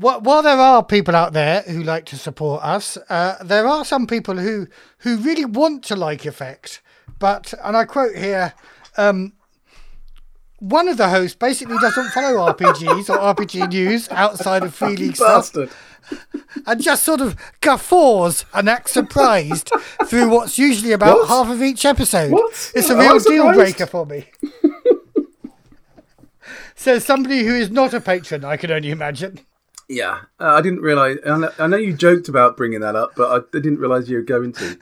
Wh- 0.00 0.22
While 0.22 0.42
there 0.42 0.56
are 0.58 0.84
people 0.84 1.14
out 1.14 1.32
there 1.32 1.62
who 1.62 1.82
like 1.82 2.06
to 2.06 2.16
support 2.16 2.62
us, 2.64 2.96
uh, 3.08 3.36
there 3.44 3.66
are 3.66 3.84
some 3.84 4.06
people 4.06 4.36
who 4.36 4.66
who 4.98 5.16
really 5.18 5.44
want 5.44 5.84
to 5.84 5.96
like 5.96 6.24
Effect, 6.26 6.82
but 7.18 7.52
and 7.62 7.76
I 7.76 7.84
quote 7.84 8.16
here, 8.16 8.54
um, 8.96 9.32
one 10.58 10.88
of 10.88 10.96
the 10.96 11.08
hosts 11.08 11.36
basically 11.36 11.78
doesn't 11.78 12.10
follow 12.10 12.52
RPGs 12.52 13.08
or 13.10 13.34
RPG 13.34 13.70
news 13.70 14.08
outside 14.10 14.62
of 14.62 14.74
Free 14.74 14.96
League 14.96 15.16
stuff, 15.16 15.54
and 16.66 16.82
just 16.82 17.04
sort 17.04 17.20
of 17.20 17.36
guffaws 17.60 18.44
and 18.52 18.68
acts 18.68 18.92
surprised 18.92 19.70
through 20.06 20.28
what's 20.28 20.58
usually 20.58 20.92
about 20.92 21.18
What? 21.18 21.28
half 21.28 21.50
of 21.50 21.62
each 21.62 21.84
episode. 21.84 22.32
What? 22.32 22.72
It's 22.74 22.90
a 22.90 22.96
real 22.96 23.18
deal 23.18 23.52
breaker 23.52 23.86
for 23.86 24.04
me. 24.06 24.26
Says 26.74 27.04
somebody 27.04 27.44
who 27.44 27.54
is 27.54 27.70
not 27.70 27.92
a 27.94 28.00
patron, 28.00 28.44
I 28.44 28.56
can 28.56 28.70
only 28.70 28.90
imagine. 28.90 29.40
Yeah, 29.90 30.20
uh, 30.38 30.54
I 30.54 30.60
didn't 30.60 30.82
realise. 30.82 31.18
I 31.26 31.66
know, 31.66 31.76
you 31.76 31.92
joked 31.92 32.28
about 32.28 32.56
bringing 32.56 32.78
that 32.78 32.94
up, 32.94 33.14
but 33.16 33.28
I, 33.28 33.36
I 33.56 33.60
didn't 33.60 33.80
realise 33.80 34.08
you 34.08 34.18
were 34.18 34.22
going 34.22 34.52
to. 34.52 34.78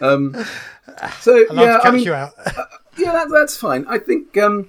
Um, 0.00 0.34
so 1.20 1.46
I'd 1.48 1.54
yeah, 1.54 1.76
to 1.76 1.78
catch 1.78 1.86
I 1.86 1.90
mean, 1.92 2.04
you 2.04 2.12
out. 2.12 2.32
yeah, 2.98 3.12
that, 3.12 3.28
that's 3.30 3.56
fine. 3.56 3.86
I 3.88 3.98
think 3.98 4.36
um, 4.36 4.68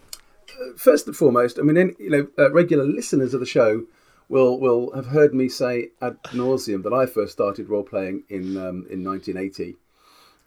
uh, 0.62 0.78
first 0.78 1.08
and 1.08 1.16
foremost, 1.16 1.58
I 1.58 1.64
mean, 1.64 1.78
any, 1.78 1.94
you 1.98 2.12
know, 2.12 2.28
uh, 2.38 2.52
regular 2.52 2.86
listeners 2.86 3.34
of 3.34 3.40
the 3.40 3.48
show 3.48 3.86
will 4.30 4.60
will 4.60 4.94
have 4.94 5.08
heard 5.08 5.34
me 5.34 5.50
say 5.50 5.90
ad 6.04 6.22
nauseum 6.26 6.84
that 6.84 6.94
I 6.94 7.08
first 7.08 7.34
started 7.34 7.68
role 7.68 7.82
playing 7.82 8.26
in 8.30 8.56
um, 8.58 8.86
in 8.92 9.04
1980, 9.04 9.76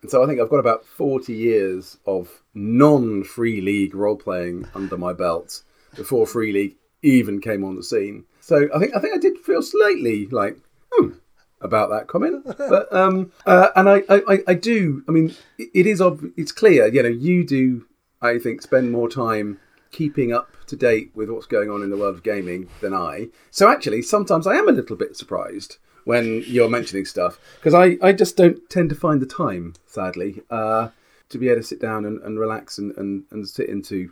and 0.03 0.11
so 0.11 0.23
I 0.23 0.29
think 0.29 0.41
I've 0.41 0.51
got 0.51 0.59
about 0.59 0.85
40 0.85 1.33
years 1.35 1.99
of 2.07 2.43
non 2.55 3.25
free 3.25 3.61
league 3.61 3.97
role 3.97 4.17
playing 4.17 4.69
under 4.73 4.97
my 4.97 5.13
belt 5.13 5.65
before 5.97 6.29
free 6.29 6.53
league 6.53 6.77
even 7.03 7.41
came 7.41 7.65
on 7.65 7.75
the 7.75 7.83
scene. 7.83 8.25
So 8.47 8.69
I 8.75 8.79
think 8.79 8.95
I 8.97 9.01
think 9.01 9.15
I 9.15 9.19
did 9.19 9.39
feel 9.39 9.61
slightly 9.63 10.27
like. 10.29 10.57
Hmm, 10.93 11.15
about 11.61 11.91
that 11.91 12.07
comment, 12.07 12.45
but 12.59 12.93
um, 12.93 13.33
uh, 13.45 13.69
and 13.75 13.89
I, 13.89 14.03
I, 14.09 14.39
I- 14.47 14.55
do. 14.55 15.03
I 15.09 15.11
mean, 15.11 15.35
it- 15.59 15.71
it 15.75 15.87
is 15.87 16.01
ob- 16.01 16.31
it's 16.37 16.53
clear. 16.53 16.87
You 16.87 17.03
know, 17.03 17.09
you 17.09 17.45
do. 17.45 17.87
I 18.23 18.39
think 18.39 18.63
spend 18.63 18.93
more 18.93 19.09
time 19.09 19.59
keeping 19.91 20.33
up 20.33 20.49
to 20.69 20.77
date 20.77 21.11
with 21.15 21.29
what's 21.29 21.47
going 21.47 21.71
on 21.71 21.83
in 21.83 21.91
the 21.91 21.97
world 21.97 22.15
of 22.17 22.23
gaming 22.23 22.69
than 22.83 22.95
I. 22.95 23.29
So 23.51 23.69
actually, 23.69 24.03
sometimes 24.03 24.47
I 24.47 24.55
am 24.55 24.69
a 24.69 24.73
little 24.81 24.97
bit 24.97 25.17
surprised 25.17 25.79
when 26.05 26.45
you're 26.47 26.69
mentioning 26.71 27.05
stuff 27.05 27.39
because 27.57 27.75
I, 27.75 27.97
I 28.01 28.13
just 28.13 28.37
don't 28.37 28.59
tend 28.71 28.91
to 28.91 28.95
find 28.95 29.21
the 29.21 29.27
time, 29.27 29.75
sadly, 29.87 30.43
uh, 30.51 30.91
to 31.31 31.39
be 31.39 31.49
able 31.49 31.63
to 31.63 31.67
sit 31.67 31.81
down 31.81 32.05
and, 32.05 32.23
and 32.23 32.39
relax 32.39 32.79
and, 32.79 32.93
and, 32.97 33.25
and 33.33 33.49
sit 33.49 33.69
into 33.69 34.11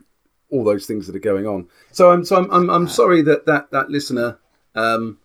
all 0.50 0.64
those 0.64 0.86
things 0.86 1.06
that 1.06 1.16
are 1.16 1.20
going 1.20 1.46
on. 1.46 1.68
So 1.92 2.10
I'm 2.10 2.24
so 2.24 2.36
I'm 2.36 2.50
I'm, 2.50 2.70
I'm 2.70 2.88
sorry 2.88 3.22
that 3.22 3.46
that 3.46 3.70
that 3.70 3.90
listener 3.90 4.38
um, 4.74 5.18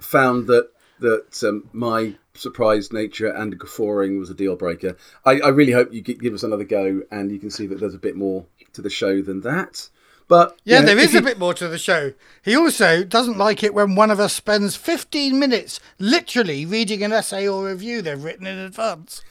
found 0.00 0.46
that 0.46 0.70
that 1.00 1.42
um, 1.44 1.68
my 1.72 2.14
surprised 2.34 2.92
nature 2.92 3.28
and 3.28 3.58
guffawing 3.58 4.18
was 4.18 4.30
a 4.30 4.34
deal 4.34 4.56
breaker. 4.56 4.96
I, 5.24 5.40
I 5.40 5.48
really 5.48 5.72
hope 5.72 5.92
you 5.92 6.00
give 6.02 6.34
us 6.34 6.42
another 6.42 6.64
go 6.64 7.02
and 7.10 7.30
you 7.30 7.38
can 7.38 7.50
see 7.50 7.66
that 7.68 7.78
there's 7.80 7.94
a 7.94 7.98
bit 7.98 8.16
more 8.16 8.44
to 8.72 8.82
the 8.82 8.90
show 8.90 9.22
than 9.22 9.40
that. 9.42 9.88
But 10.26 10.56
Yeah, 10.64 10.76
you 10.76 10.80
know, 10.82 10.86
there 10.94 10.98
is 11.04 11.12
you- 11.12 11.18
a 11.20 11.22
bit 11.22 11.38
more 11.38 11.54
to 11.54 11.68
the 11.68 11.78
show. 11.78 12.12
He 12.42 12.56
also 12.56 13.04
doesn't 13.04 13.38
like 13.38 13.62
it 13.62 13.74
when 13.74 13.94
one 13.94 14.10
of 14.10 14.18
us 14.18 14.32
spends 14.32 14.74
15 14.74 15.38
minutes 15.38 15.78
literally 15.98 16.64
reading 16.64 17.02
an 17.02 17.12
essay 17.12 17.46
or 17.46 17.66
review 17.66 18.02
they've 18.02 18.22
written 18.22 18.46
in 18.46 18.58
advance. 18.58 19.22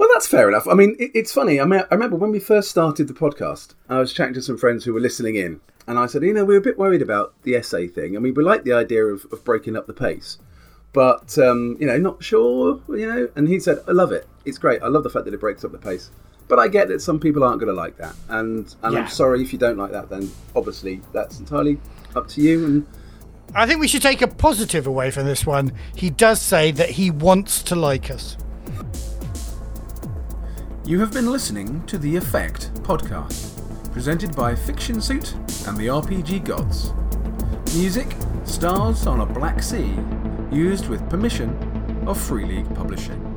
Well, 0.00 0.08
that's 0.14 0.26
fair 0.26 0.48
enough. 0.48 0.66
I 0.66 0.72
mean, 0.72 0.96
it, 0.98 1.10
it's 1.12 1.30
funny. 1.30 1.60
I 1.60 1.66
mean, 1.66 1.80
I 1.80 1.94
remember 1.94 2.16
when 2.16 2.30
we 2.30 2.40
first 2.40 2.70
started 2.70 3.06
the 3.06 3.12
podcast, 3.12 3.74
I 3.90 3.98
was 3.98 4.14
chatting 4.14 4.32
to 4.32 4.40
some 4.40 4.56
friends 4.56 4.82
who 4.82 4.94
were 4.94 4.98
listening 4.98 5.36
in, 5.36 5.60
and 5.86 5.98
I 5.98 6.06
said, 6.06 6.22
you 6.22 6.32
know, 6.32 6.42
we 6.42 6.54
were 6.54 6.60
a 6.60 6.64
bit 6.64 6.78
worried 6.78 7.02
about 7.02 7.34
the 7.42 7.54
essay 7.54 7.86
thing. 7.86 8.16
I 8.16 8.18
mean, 8.18 8.32
we 8.32 8.42
like 8.42 8.64
the 8.64 8.72
idea 8.72 9.04
of, 9.04 9.26
of 9.30 9.44
breaking 9.44 9.76
up 9.76 9.86
the 9.86 9.92
pace, 9.92 10.38
but 10.94 11.36
um, 11.36 11.76
you 11.78 11.86
know, 11.86 11.98
not 11.98 12.24
sure. 12.24 12.80
You 12.88 13.06
know, 13.06 13.28
and 13.36 13.46
he 13.46 13.60
said, 13.60 13.80
I 13.86 13.90
love 13.90 14.10
it. 14.10 14.26
It's 14.46 14.56
great. 14.56 14.82
I 14.82 14.86
love 14.86 15.02
the 15.02 15.10
fact 15.10 15.26
that 15.26 15.34
it 15.34 15.40
breaks 15.40 15.64
up 15.66 15.72
the 15.72 15.76
pace. 15.76 16.10
But 16.48 16.58
I 16.58 16.68
get 16.68 16.88
that 16.88 17.02
some 17.02 17.20
people 17.20 17.44
aren't 17.44 17.60
going 17.60 17.68
to 17.68 17.78
like 17.78 17.98
that, 17.98 18.14
and 18.30 18.74
and 18.82 18.94
Yeah. 18.94 19.00
I'm 19.00 19.08
sorry 19.08 19.42
if 19.42 19.52
you 19.52 19.58
don't 19.58 19.76
like 19.76 19.92
that. 19.92 20.08
Then 20.08 20.30
obviously 20.56 21.02
that's 21.12 21.40
entirely 21.40 21.78
up 22.16 22.26
to 22.28 22.40
you. 22.40 22.64
And 22.64 22.86
I 23.54 23.66
think 23.66 23.80
we 23.80 23.86
should 23.86 24.00
take 24.00 24.22
a 24.22 24.28
positive 24.28 24.86
away 24.86 25.10
from 25.10 25.26
this 25.26 25.44
one. 25.44 25.72
He 25.94 26.08
does 26.08 26.40
say 26.40 26.70
that 26.70 26.88
he 26.88 27.10
wants 27.10 27.62
to 27.64 27.76
like 27.76 28.10
us. 28.10 28.38
You 30.90 30.98
have 30.98 31.12
been 31.12 31.30
listening 31.30 31.86
to 31.86 31.98
The 31.98 32.16
Effect 32.16 32.74
podcast, 32.82 33.92
presented 33.92 34.34
by 34.34 34.56
Fiction 34.56 35.00
Suit 35.00 35.34
and 35.68 35.76
the 35.76 35.86
RPG 35.86 36.44
Gods. 36.44 36.92
Music, 37.76 38.12
Stars 38.42 39.06
on 39.06 39.20
a 39.20 39.24
Black 39.24 39.62
Sea, 39.62 39.94
used 40.50 40.88
with 40.88 41.08
permission 41.08 41.56
of 42.08 42.20
Free 42.20 42.44
League 42.44 42.74
Publishing. 42.74 43.29